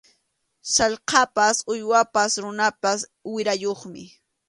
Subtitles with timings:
[0.73, 2.99] Sallqapas uywapas runapas
[3.33, 4.03] wirayuqmi.